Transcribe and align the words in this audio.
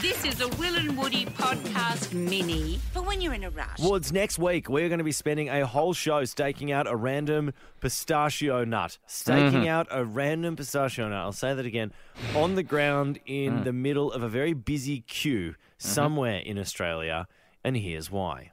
This 0.00 0.26
is 0.26 0.42
a 0.42 0.48
Will 0.58 0.76
and 0.76 0.98
Woody 0.98 1.24
podcast 1.24 2.12
mini 2.12 2.78
for 2.92 3.00
when 3.00 3.22
you're 3.22 3.32
in 3.32 3.44
a 3.44 3.50
rush. 3.50 3.78
Woods, 3.78 4.12
next 4.12 4.38
week 4.38 4.68
we're 4.68 4.90
going 4.90 4.98
to 4.98 5.04
be 5.04 5.12
spending 5.12 5.48
a 5.48 5.66
whole 5.66 5.94
show 5.94 6.22
staking 6.26 6.70
out 6.70 6.86
a 6.86 6.94
random 6.94 7.54
pistachio 7.80 8.62
nut. 8.64 8.98
Staking 9.06 9.60
mm-hmm. 9.60 9.68
out 9.68 9.86
a 9.90 10.04
random 10.04 10.54
pistachio 10.54 11.08
nut. 11.08 11.18
I'll 11.18 11.32
say 11.32 11.54
that 11.54 11.64
again. 11.64 11.94
On 12.34 12.56
the 12.56 12.62
ground 12.62 13.20
in 13.24 13.60
mm. 13.60 13.64
the 13.64 13.72
middle 13.72 14.12
of 14.12 14.22
a 14.22 14.28
very 14.28 14.52
busy 14.52 15.00
queue 15.00 15.52
mm-hmm. 15.52 15.56
somewhere 15.78 16.40
in 16.40 16.58
Australia. 16.58 17.26
And 17.64 17.74
here's 17.74 18.10
why. 18.10 18.52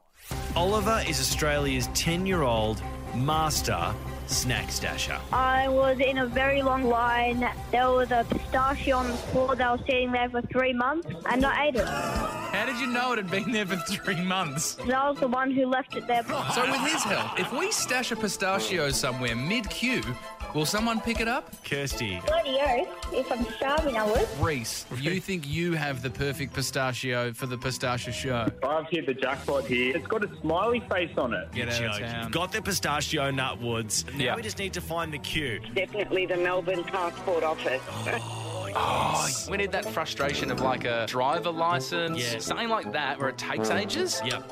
Oliver 0.56 1.04
is 1.08 1.20
Australia's 1.20 1.88
10 1.96 2.28
year 2.28 2.44
old 2.44 2.82
master 3.16 3.94
snack 4.28 4.68
stasher. 4.68 5.20
I 5.32 5.68
was 5.68 6.00
in 6.00 6.20
a 6.20 6.28
very 6.28 6.62
long 6.62 6.84
line. 6.84 7.50
There 7.72 7.90
was 7.90 8.12
a 8.12 8.24
pistachio 8.30 8.98
on 8.98 9.08
the 9.08 9.18
floor 9.18 9.55
that 9.55 9.72
was 9.72 9.82
sitting 9.88 10.12
there 10.12 10.30
for 10.30 10.42
three 10.44 10.74
months, 10.74 11.08
and 11.30 11.44
I 11.44 11.68
ate 11.68 11.76
it. 11.76 11.86
How 11.86 12.66
did 12.68 12.80
you 12.80 12.88
know 12.88 13.14
it 13.14 13.18
had 13.18 13.32
been 13.32 13.52
there 13.52 13.66
for 13.66 13.77
three 13.77 14.24
months? 14.24 14.77
I 14.80 15.10
was 15.10 15.20
the 15.20 15.27
one 15.27 15.50
who 15.52 15.66
left 15.66 15.96
it 15.96 16.05
there. 16.05 16.24
So, 16.24 16.70
with 16.70 16.82
his 16.82 17.04
help, 17.04 17.40
if 17.40 17.52
we 17.52 17.72
stash 17.72 18.12
a 18.12 18.16
pistachio 18.16 18.91
somewhere 18.91 19.35
mid 19.35 19.70
queue, 19.72 20.04
will 20.53 20.66
someone 20.66 20.99
pick 21.02 21.20
it 21.20 21.27
up? 21.27 21.52
Kirsty. 21.63 22.21
Bloody 22.25 22.57
oath, 22.62 22.88
if 23.13 23.31
I'm 23.31 23.45
starving, 23.57 23.98
I 23.98 24.05
would. 24.05 24.27
Reese, 24.39 24.85
you 24.99 25.20
think 25.20 25.48
you 25.48 25.73
have 25.73 26.02
the 26.02 26.09
perfect 26.09 26.53
pistachio 26.53 27.34
for 27.34 27.45
the 27.45 27.57
pistachio 27.57 28.13
show? 28.13 28.52
I've 28.63 28.88
hit 28.88 29.05
the 29.05 29.13
jackpot 29.13 29.66
here. 29.66 29.95
It's 29.95 30.07
got 30.07 30.23
a 30.23 30.29
smiley 30.41 30.81
face 30.89 31.17
on 31.17 31.34
it. 31.34 31.52
Get 31.52 31.70
out 31.70 31.81
of 31.84 31.91
Joke. 31.99 31.99
town. 31.99 32.31
Got 32.31 32.52
the 32.52 32.62
pistachio 32.62 33.31
nut, 33.31 33.59
Woods. 33.59 34.05
Now 34.13 34.23
Yeah. 34.23 34.35
we 34.35 34.41
just 34.41 34.57
need 34.57 34.73
to 34.73 34.81
find 34.81 35.13
the 35.13 35.20
queue. 35.20 35.59
Definitely 35.73 36.26
the 36.26 36.38
Melbourne 36.38 36.84
Passport 36.84 37.43
Office. 37.43 37.81
Oh, 37.88 38.70
oh, 38.76 39.29
we 39.49 39.57
need 39.57 39.71
that 39.71 39.85
frustration 39.85 40.51
of 40.51 40.62
like 40.62 40.85
a 40.85 41.05
driver 41.07 41.51
license, 41.51 42.17
Yeah. 42.20 42.40
something 42.40 42.70
like 42.70 42.91
that, 42.93 43.20
where 43.20 43.29
it 43.29 43.38
takes 43.38 43.70
mm. 43.70 43.79
ages. 43.79 44.21
Yep. 44.26 44.51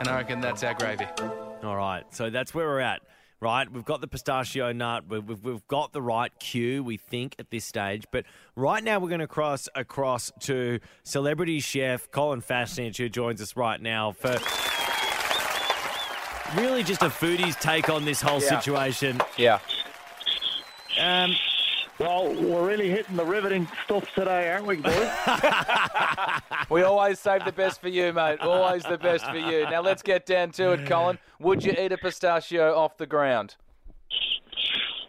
And 0.00 0.08
I 0.08 0.16
reckon 0.16 0.40
that's 0.40 0.62
our 0.62 0.74
gravy. 0.74 1.06
All 1.62 1.76
right, 1.76 2.04
so 2.10 2.28
that's 2.28 2.54
where 2.54 2.66
we're 2.66 2.80
at. 2.80 3.02
Right, 3.42 3.68
we've 3.72 3.84
got 3.84 4.00
the 4.00 4.06
pistachio 4.06 4.70
nut. 4.70 5.02
We've, 5.08 5.24
we've, 5.24 5.42
we've 5.42 5.66
got 5.66 5.92
the 5.92 6.00
right 6.00 6.30
queue, 6.38 6.84
we 6.84 6.96
think, 6.96 7.34
at 7.40 7.50
this 7.50 7.64
stage. 7.64 8.04
But 8.12 8.24
right 8.54 8.84
now, 8.84 9.00
we're 9.00 9.08
going 9.08 9.18
to 9.18 9.26
cross 9.26 9.68
across 9.74 10.30
to 10.42 10.78
celebrity 11.02 11.58
chef 11.58 12.08
Colin 12.12 12.40
Fassnidge, 12.40 12.98
who 12.98 13.08
joins 13.08 13.42
us 13.42 13.56
right 13.56 13.82
now 13.82 14.12
for 14.12 14.38
really 16.56 16.84
just 16.84 17.02
a 17.02 17.06
foodie's 17.06 17.56
take 17.56 17.88
on 17.88 18.04
this 18.04 18.22
whole 18.22 18.40
situation. 18.40 19.20
Yeah. 19.36 19.58
Um, 21.00 21.34
Well, 22.02 22.34
we're 22.34 22.66
really 22.66 22.90
hitting 22.90 23.16
the 23.16 23.24
riveting 23.24 23.68
stuff 23.84 24.04
today, 24.14 24.50
aren't 24.50 24.66
we, 24.66 24.76
boys? 24.76 25.08
We 26.70 26.82
always 26.82 27.18
save 27.20 27.44
the 27.44 27.52
best 27.52 27.80
for 27.80 27.88
you, 27.88 28.12
mate. 28.14 28.40
Always 28.40 28.82
the 28.82 28.96
best 28.96 29.26
for 29.26 29.36
you. 29.36 29.64
Now 29.70 29.82
let's 29.82 30.02
get 30.02 30.24
down 30.26 30.50
to 30.52 30.72
it, 30.72 30.86
Colin. 30.86 31.18
Would 31.38 31.62
you 31.64 31.72
eat 31.78 31.92
a 31.92 31.98
pistachio 31.98 32.74
off 32.74 32.96
the 32.96 33.06
ground? 33.06 33.56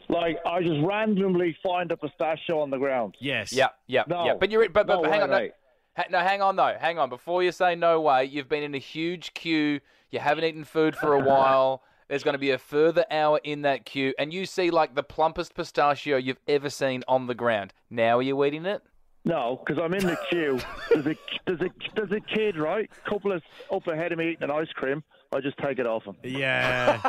like, 0.10 0.38
I 0.46 0.62
just 0.62 0.86
randomly 0.86 1.58
find 1.64 1.92
a 1.92 1.98
pistachio 1.98 2.60
on 2.60 2.70
the 2.70 2.78
ground. 2.78 3.16
yes. 3.20 3.52
Yeah, 3.54 3.70
yeah, 3.88 4.04
No. 4.08 4.26
yeah. 4.26 4.34
But 4.40 4.52
you're 4.52 4.68
but, 4.70 4.86
but, 4.86 4.96
No 4.98 5.02
but 5.02 5.10
hang 5.12 5.20
way, 5.20 5.24
on, 5.24 5.30
no, 5.32 5.40
mate. 5.40 5.52
ha- 5.96 6.04
no, 6.12 6.20
hang 6.20 6.42
on 6.42 6.56
though, 6.56 6.76
hang 6.80 7.00
on. 7.00 7.10
Before 7.10 7.42
you 7.42 7.52
say 7.52 7.74
no 7.76 8.00
way, 8.02 8.26
you've 8.26 8.50
been 8.50 8.62
in 8.64 8.76
a 8.76 8.80
huge 8.80 9.34
queue. 9.34 9.80
You 10.12 10.20
haven't 10.20 10.44
eaten 10.44 10.66
food 10.66 10.96
for 10.96 11.14
a 11.16 11.20
while. 11.20 11.82
There's 12.10 12.24
going 12.24 12.34
to 12.34 12.40
be 12.40 12.52
a 12.52 12.58
further 12.58 13.06
hour 13.12 13.40
in 13.44 13.62
that 13.64 13.86
queue, 13.86 14.14
and 14.20 14.34
you 14.34 14.46
see 14.46 14.70
like 14.72 14.96
the 14.96 15.04
plumpest 15.04 15.54
pistachio 15.56 16.18
you've 16.18 16.40
ever 16.48 16.70
seen 16.70 17.04
on 17.08 17.28
the 17.28 17.36
ground. 17.36 17.74
Now 17.90 18.18
are 18.20 18.22
you 18.22 18.44
eating 18.46 18.66
it? 18.66 18.82
No, 19.26 19.62
because 19.66 19.82
I'm 19.82 19.94
in 19.94 20.06
the 20.06 20.18
queue. 20.30 20.60
There's 20.92 21.06
a, 21.08 21.16
there's 21.48 21.62
a, 21.62 21.70
there's 21.96 22.12
a 22.12 22.20
kid, 22.20 22.58
right? 22.58 22.90
Couple 23.08 23.32
of 23.32 23.42
up 23.72 23.88
ahead 23.88 24.12
of 24.12 24.18
me 24.18 24.32
eating 24.32 24.44
an 24.44 24.52
ice 24.52 24.68
cream. 24.76 25.02
I 25.34 25.40
just 25.40 25.58
take 25.60 25.80
it 25.80 25.88
off 25.88 26.04
him. 26.04 26.16
Yeah. 26.24 27.00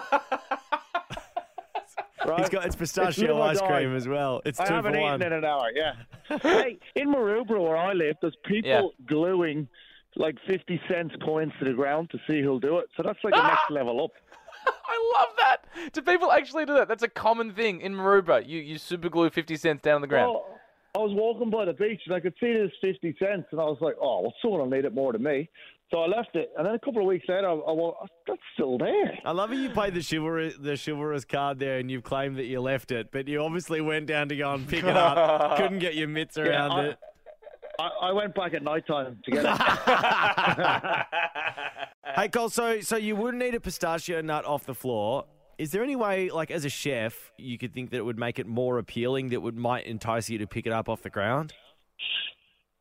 Right? 2.27 2.41
He's 2.41 2.49
got 2.49 2.65
it's 2.65 2.75
pistachio 2.77 3.37
live 3.38 3.56
ice 3.56 3.60
cream 3.60 3.94
as 3.94 4.09
well. 4.09 4.41
It's 4.47 4.59
I 4.59 4.66
two 4.66 4.75
haven't 4.75 4.93
for 4.94 4.99
eaten 4.99 5.10
one. 5.10 5.22
in 5.22 5.33
an 5.34 5.44
hour, 5.44 5.66
yeah. 5.75 5.93
hey, 6.43 6.78
in 6.97 7.09
Maroubra 7.09 7.60
where 7.62 7.77
I 7.77 7.93
live, 7.93 8.16
there's 8.22 8.37
people 8.47 8.71
Yeah. 8.71 9.06
gluing 9.06 9.69
like 10.16 10.37
50 10.47 10.81
cents 10.88 11.15
coins 11.22 11.53
to 11.59 11.66
the 11.66 11.75
ground 11.75 12.09
to 12.12 12.19
see 12.27 12.41
who'll 12.41 12.60
do 12.60 12.78
it. 12.78 12.87
So 12.97 13.03
that's 13.03 13.19
like 13.25 13.34
the 13.34 13.43
next 13.47 13.71
level 13.71 14.04
up. 14.04 14.12
I 14.87 15.12
love 15.19 15.28
that. 15.39 15.93
Do 15.93 16.03
people 16.03 16.31
actually 16.31 16.67
do 16.67 16.75
that? 16.75 16.89
That's 16.89 17.03
a 17.03 17.09
common 17.09 17.53
thing 17.53 17.81
in 17.81 17.95
Maroubra. 17.95 18.47
You 18.47 18.61
you 18.61 18.78
super 18.78 19.09
glue 19.09 19.31
fifty 19.31 19.56
cents 19.56 19.83
down 19.83 19.97
on 19.97 20.00
the 20.00 20.06
ground. 20.06 20.33
Well, 20.33 20.47
I 20.97 20.99
was 20.99 21.11
walking 21.12 21.50
by 21.50 21.65
the 21.65 21.72
beach 21.72 22.03
and 22.06 22.15
I 22.15 22.21
could 22.21 22.34
see 22.39 22.53
this 22.53 22.71
50 22.81 23.17
cents 23.19 23.49
and 23.50 23.61
I 23.61 23.65
was 23.65 23.78
like, 23.81 23.97
oh, 24.00 24.21
well, 24.21 24.34
someone 24.41 24.61
will 24.61 24.71
need 24.71 24.84
it 24.84 24.95
more 24.95 25.12
than 25.12 25.25
me. 25.25 25.50
So 25.91 25.99
I 25.99 26.06
left 26.06 26.37
it. 26.37 26.53
And 26.56 26.65
then 26.65 26.75
a 26.75 26.78
couple 26.78 27.00
of 27.00 27.09
weeks 27.09 27.25
later, 27.28 27.49
I, 27.49 27.53
I 27.53 27.72
went, 27.72 27.95
that's 28.28 28.39
still 28.55 28.78
there. 28.78 29.19
I 29.25 29.33
love 29.33 29.50
how 29.50 29.56
you 29.56 29.71
played 29.71 29.95
the 29.95 30.06
chivalrous, 30.09 30.55
the 30.56 30.77
chivalrous 30.77 31.25
card 31.25 31.59
there, 31.59 31.78
and 31.78 31.91
you've 31.91 32.05
claimed 32.05 32.37
that 32.37 32.45
you 32.45 32.61
left 32.61 32.93
it, 32.93 33.11
but 33.11 33.27
you 33.27 33.43
obviously 33.43 33.81
went 33.81 34.06
down 34.06 34.28
to 34.28 34.37
go 34.37 34.55
and 34.55 34.69
pick 34.69 34.84
it 34.84 34.97
up. 34.97 35.56
Couldn't 35.59 35.81
get 35.81 35.97
your 35.97 36.06
mitts 36.06 36.39
around 36.39 36.71
I- 36.72 36.84
it. 36.87 36.99
I, 37.81 37.89
I 38.03 38.12
went 38.12 38.33
back 38.37 38.55
at 38.55 38.62
night 38.62 38.87
time 38.87 39.19
to 39.25 39.31
get 39.33 39.45
it. 39.45 39.51
Hey, 42.14 42.28
Cole. 42.28 42.48
So, 42.48 42.80
so 42.80 42.97
you 42.97 43.16
wouldn't 43.16 43.42
eat 43.42 43.56
a 43.56 43.60
pistachio 43.60 44.20
nut 44.20 44.44
off 44.44 44.66
the 44.66 44.75
floor. 44.75 45.25
Is 45.58 45.72
there 45.72 45.82
any 45.82 45.97
way, 45.97 46.30
like 46.30 46.52
as 46.52 46.64
a 46.64 46.69
chef, 46.69 47.32
you 47.38 47.58
could 47.58 47.75
think 47.75 47.91
that 47.91 47.97
it 47.97 48.04
would 48.04 48.20
make 48.20 48.38
it 48.38 48.47
more 48.47 48.78
appealing, 48.78 49.30
that 49.30 49.41
would 49.41 49.56
might 49.56 49.84
entice 49.86 50.30
you 50.30 50.38
to 50.38 50.47
pick 50.47 50.64
it 50.64 50.72
up 50.72 50.88
off 50.88 51.03
the 51.03 51.10
ground? 51.10 51.53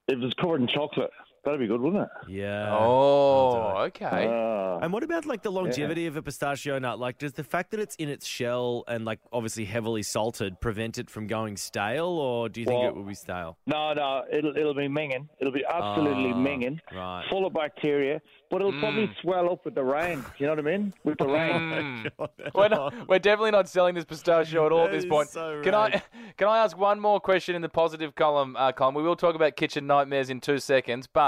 it 0.07 0.19
was 0.19 0.33
covered 0.39 0.61
in 0.61 0.67
chocolate. 0.67 1.09
That'd 1.43 1.59
be 1.59 1.67
good, 1.67 1.81
wouldn't 1.81 2.03
it? 2.03 2.09
Yeah. 2.31 2.73
Oh, 2.77 3.73
okay. 3.87 4.27
Uh, 4.27 4.79
And 4.81 4.93
what 4.93 5.03
about 5.03 5.25
like 5.25 5.41
the 5.43 5.51
longevity 5.51 6.07
of 6.07 6.15
a 6.15 6.21
pistachio 6.21 6.79
nut? 6.79 6.99
Like, 6.99 7.17
does 7.17 7.33
the 7.33 7.43
fact 7.43 7.71
that 7.71 7.79
it's 7.81 7.95
in 7.97 8.07
its 8.07 8.25
shell 8.25 8.85
and 8.87 9.03
like 9.03 9.19
obviously 9.33 9.65
heavily 9.65 10.03
salted 10.03 10.61
prevent 10.61 10.97
it 10.97 11.09
from 11.09 11.27
going 11.27 11.57
stale, 11.57 12.05
or 12.07 12.47
do 12.49 12.61
you 12.61 12.65
think 12.65 12.79
Well- 12.79 12.89
it 12.89 12.95
will 12.95 13.03
be 13.03 13.13
stale? 13.13 13.57
no, 13.65 13.93
no, 13.93 14.23
it'll 14.31 14.55
it'll 14.55 14.73
be 14.73 14.87
minging. 14.87 15.27
It'll 15.39 15.51
be 15.53 15.65
absolutely 15.65 16.31
Ah, 16.31 16.35
minging, 16.35 16.79
right. 16.95 17.25
full 17.29 17.45
of 17.45 17.53
bacteria. 17.53 18.21
But 18.49 18.61
it'll 18.61 18.79
probably 18.79 19.09
swell 19.19 19.51
up 19.51 19.65
with 19.65 19.73
the 19.73 19.83
rain. 19.83 20.23
You 20.37 20.45
know 20.45 20.51
what 20.51 20.59
I 20.59 20.77
mean? 20.77 20.93
With 21.03 21.17
the 21.17 21.25
rain. 21.25 22.07
We're, 22.53 22.67
not, 22.69 22.93
we're 23.09 23.17
definitely 23.17 23.49
not 23.49 23.67
selling 23.67 23.95
this 23.95 24.05
pistachio 24.05 24.67
at 24.67 24.71
all 24.71 24.81
at 24.83 24.91
That 24.91 24.97
this 24.97 25.05
is 25.05 25.09
point. 25.09 25.29
so 25.29 25.59
can 25.63 25.73
I 25.73 25.89
can 26.37 26.47
I 26.47 26.59
ask 26.59 26.77
one 26.77 26.99
more 26.99 27.19
question 27.19 27.55
in 27.55 27.63
the 27.63 27.69
positive 27.69 28.13
column, 28.13 28.55
uh, 28.55 28.71
column? 28.71 28.93
We 28.93 29.01
will 29.01 29.15
talk 29.15 29.33
about 29.33 29.55
kitchen 29.55 29.87
nightmares 29.87 30.29
in 30.29 30.39
two 30.39 30.59
seconds, 30.59 31.07
but 31.11 31.21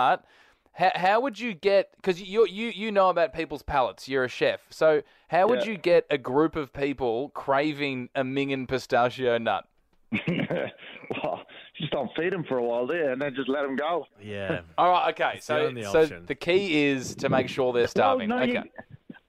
how, 0.74 0.92
how 0.96 1.20
would 1.22 1.40
you 1.40 1.54
get? 1.54 1.90
Because 1.96 2.22
you 2.22 2.46
you 2.48 2.68
you 2.68 2.92
know 2.92 3.10
about 3.10 3.34
people's 3.34 3.64
palates. 3.64 4.08
You're 4.08 4.26
a 4.26 4.30
chef, 4.30 4.60
so 4.70 5.02
how 5.30 5.48
would 5.48 5.66
Yeah. 5.66 5.72
you 5.72 5.78
get 5.78 6.06
a 6.10 6.18
group 6.18 6.56
of 6.56 6.74
people 6.74 7.30
craving 7.30 8.10
a 8.16 8.24
minging 8.24 8.68
pistachio 8.68 9.38
nut? 9.38 9.66
well, 10.12 11.42
just 11.78 11.92
don't 11.92 12.10
feed 12.16 12.32
them 12.34 12.44
for 12.44 12.58
a 12.58 12.64
while 12.64 12.88
there, 12.88 13.12
and 13.12 13.22
then 13.22 13.34
just 13.36 13.50
let 13.50 13.64
them 13.64 13.76
go. 13.76 14.06
Yeah. 14.22 14.62
All 14.78 14.90
right, 14.90 15.10
okay. 15.14 15.40
So 15.42 15.68
only 15.68 15.84
so 15.84 16.06
the 16.06 16.36
key 16.36 16.84
is 16.86 17.16
to 17.16 17.30
make 17.30 17.50
sure 17.50 17.74
they're 17.74 17.88
starving. 17.88 18.30
No, 18.30 18.38
no, 18.38 18.44
okay. 18.44 18.54
you, 18.54 18.60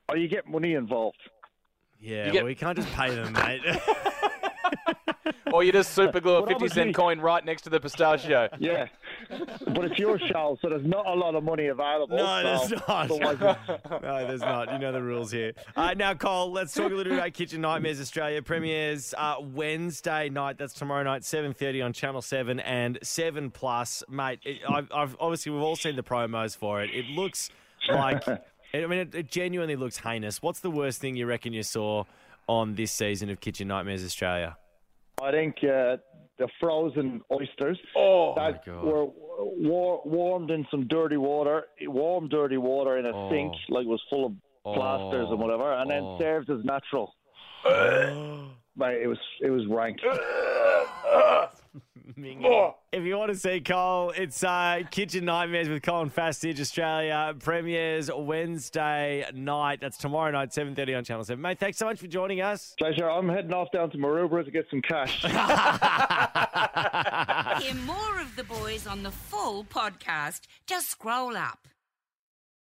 or 0.09 0.11
oh, 0.11 0.15
you 0.15 0.29
get 0.29 0.47
money 0.49 0.75
involved. 0.75 1.19
Yeah, 2.01 2.27
You 2.27 2.33
get- 2.33 2.43
well, 2.43 2.47
we 2.47 2.55
can't 2.55 2.77
just 2.77 2.93
pay 2.93 3.15
them, 3.15 3.33
mate. 3.33 3.63
Or 5.53 5.63
you 5.63 5.73
just 5.73 5.95
super 5.95 6.21
glue 6.21 6.37
a 6.37 6.41
But 6.43 6.61
50 6.61 6.69
cent 6.69 6.95
coin 6.95 7.21
right 7.21 7.45
next 7.45 7.63
to 7.63 7.71
the 7.71 7.81
pistachio. 7.81 8.49
Yeah, 8.59 8.89
but 9.29 9.85
it's 9.85 9.99
your 9.99 10.19
show, 10.19 10.59
so 10.61 10.69
there's 10.69 10.87
not 10.87 11.07
a 11.07 11.15
lot 11.15 11.35
of 11.35 11.45
money 11.45 11.67
available. 11.67 12.17
no, 12.17 12.43
there's 12.43 12.71
not. 12.89 13.09
no, 14.03 14.27
there's 14.27 14.41
not. 14.41 14.73
You 14.73 14.79
know 14.79 14.93
the 14.93 15.03
rules 15.03 15.31
here. 15.31 15.53
Uh, 15.75 15.95
now, 15.95 16.15
Cole, 16.15 16.53
let's 16.53 16.75
talk 16.75 16.93
a 16.93 16.95
little 16.95 17.13
bit 17.13 17.19
about 17.19 17.33
Kitchen 17.35 17.61
Nightmares 17.61 18.01
Australia. 18.01 18.43
Premieres 18.43 19.15
uh, 19.17 19.37
Wednesday 19.41 20.29
night. 20.29 20.59
That's 20.59 20.75
tomorrow 20.75 21.03
night, 21.03 21.23
7.30 21.23 21.85
on 21.85 21.93
Channel 21.93 22.23
7 22.23 22.61
and 22.61 22.99
7 23.03 23.51
Plus. 23.51 24.03
Mate, 24.09 24.41
it, 24.45 24.61
I've, 24.69 24.91
I've, 24.93 25.17
obviously, 25.21 25.53
we've 25.53 25.63
all 25.63 25.77
seen 25.77 25.97
the 25.97 26.03
promos 26.03 26.57
for 26.57 26.83
it. 26.83 26.91
It 26.93 27.07
looks 27.07 27.51
like... 27.89 28.25
I 28.75 28.87
mean, 28.87 28.99
it, 28.99 29.15
it 29.15 29.31
genuinely 29.31 29.77
looks 29.77 29.97
heinous. 29.99 30.43
What's 30.43 30.61
the 30.61 30.71
worst 30.71 31.01
thing 31.01 31.17
you 31.17 31.25
reckon 31.25 31.53
you 31.53 31.63
saw 31.63 32.05
on 32.49 32.75
this 32.75 32.93
season 32.93 33.31
of 33.31 33.41
Kitchen 33.41 33.69
Nightmares 33.69 34.05
Australia? 34.05 34.57
I 35.23 35.31
think 35.31 35.65
uh, 35.65 35.97
the 36.39 36.49
frozen 36.61 37.21
oysters 37.33 37.79
Oh, 37.97 38.35
that 38.37 38.63
oh 38.69 38.73
God. 38.73 38.85
were 38.85 39.05
war- 39.57 40.03
warmed 40.05 40.51
in 40.51 40.67
some 40.71 40.87
dirty 40.89 41.17
water, 41.17 41.65
warm 41.83 42.29
dirty 42.29 42.57
water 42.59 42.99
in 42.99 43.07
a 43.07 43.13
Oh. 43.15 43.31
sink, 43.31 43.55
like 43.69 43.87
it 43.87 43.89
was 43.89 44.03
full 44.11 44.27
of 44.27 44.33
oh. 44.65 44.75
plasters 44.75 45.29
and 45.31 45.39
whatever, 45.41 45.73
and 45.75 45.91
then 45.91 46.03
Oh. 46.03 46.19
served 46.19 46.51
as 46.51 46.63
natural. 46.65 47.15
Mate, 47.65 49.01
it 49.03 49.09
was 49.09 49.19
it 49.41 49.51
was 49.51 49.67
rank. 49.69 49.99
Mingy. 52.19 52.75
If 52.93 53.05
you 53.05 53.19
want 53.19 53.33
to 53.33 53.39
see 53.39 53.61
Cole, 53.61 54.13
it's 54.17 54.43
uh, 54.43 54.81
Kitchen 54.91 55.25
Nightmares 55.25 55.69
with 55.69 55.83
Colin 55.83 56.11
Fassnidge 56.11 56.61
Australia. 56.61 57.35
Premieres 57.39 58.11
Wednesday 58.15 59.27
night. 59.35 59.81
That's 59.81 59.97
tomorrow 59.97 60.31
night, 60.31 60.51
7.30 60.51 60.99
on 60.99 61.05
Channel 61.05 61.25
7. 61.25 61.41
Mate, 61.41 61.59
thanks 61.59 61.79
so 61.79 61.87
much 61.87 61.99
for 61.99 62.07
joining 62.07 62.41
us. 62.41 62.75
Pleasure. 62.79 63.11
I'm 63.11 63.29
heading 63.29 63.53
off 63.53 63.71
down 63.73 63.91
to 63.91 63.99
Maroubra 63.99 64.45
to 64.45 64.51
get 64.51 64.67
some 64.71 64.83
cash. 64.83 65.23
Hear 67.63 67.75
more 67.83 68.21
of 68.21 68.37
the 68.37 68.45
boys 68.45 68.87
on 68.87 69.03
the 69.03 69.11
full 69.11 69.65
podcast. 69.65 70.43
Just 70.67 70.91
scroll 70.91 71.37
up. 71.37 71.67